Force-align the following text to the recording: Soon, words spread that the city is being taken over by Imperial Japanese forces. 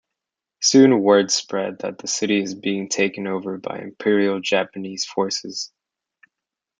Soon, 0.63 1.03
words 1.03 1.31
spread 1.31 1.77
that 1.81 1.99
the 1.99 2.07
city 2.07 2.41
is 2.41 2.55
being 2.55 2.89
taken 2.89 3.27
over 3.27 3.59
by 3.59 3.77
Imperial 3.77 4.39
Japanese 4.39 5.05
forces. 5.05 5.71